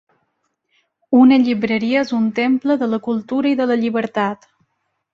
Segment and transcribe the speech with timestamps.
[1.25, 4.55] Una llibreria és un temple de la cultura i de la llibertat.